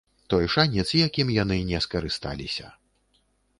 Той 0.33 0.45
шанец, 0.53 0.85
якім 1.07 1.27
яны 1.35 1.59
не 1.73 1.83
скарысталіся. 1.87 2.73